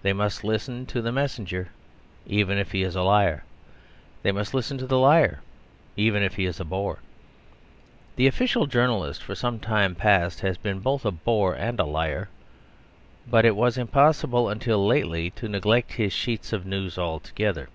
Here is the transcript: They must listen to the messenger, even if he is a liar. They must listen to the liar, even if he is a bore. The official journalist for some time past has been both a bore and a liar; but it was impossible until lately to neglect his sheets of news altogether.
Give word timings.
They 0.00 0.14
must 0.14 0.42
listen 0.42 0.86
to 0.86 1.02
the 1.02 1.12
messenger, 1.12 1.68
even 2.26 2.56
if 2.56 2.72
he 2.72 2.82
is 2.82 2.96
a 2.96 3.02
liar. 3.02 3.44
They 4.22 4.32
must 4.32 4.54
listen 4.54 4.78
to 4.78 4.86
the 4.86 4.98
liar, 4.98 5.40
even 5.98 6.22
if 6.22 6.36
he 6.36 6.46
is 6.46 6.58
a 6.58 6.64
bore. 6.64 7.00
The 8.16 8.26
official 8.26 8.64
journalist 8.66 9.22
for 9.22 9.34
some 9.34 9.60
time 9.60 9.94
past 9.94 10.40
has 10.40 10.56
been 10.56 10.80
both 10.80 11.04
a 11.04 11.10
bore 11.12 11.52
and 11.54 11.78
a 11.78 11.84
liar; 11.84 12.30
but 13.28 13.44
it 13.44 13.54
was 13.54 13.76
impossible 13.76 14.48
until 14.48 14.86
lately 14.86 15.28
to 15.32 15.46
neglect 15.46 15.92
his 15.92 16.14
sheets 16.14 16.54
of 16.54 16.64
news 16.64 16.96
altogether. 16.96 17.68